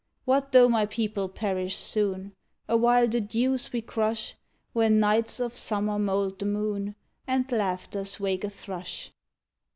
[0.25, 2.33] What tho my people perish soon*?
[2.67, 4.33] Awhile the dews we crush
[4.73, 6.95] Where nights of summer mould the moon
[7.27, 9.11] And laughters wake the thrush.